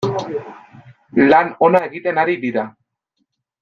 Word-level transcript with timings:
Lan 1.33 1.53
ona 1.69 1.85
egiten 1.91 2.25
ari 2.25 2.39
dira. 2.49 2.69